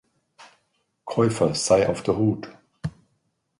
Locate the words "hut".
2.17-2.49